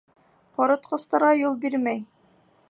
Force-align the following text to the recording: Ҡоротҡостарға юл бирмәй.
Ҡоротҡостарға 0.59 1.29
юл 1.41 1.59
бирмәй. 1.67 2.03